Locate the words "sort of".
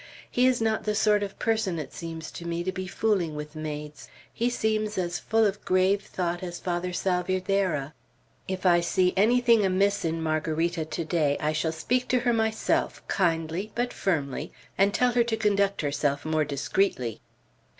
0.95-1.37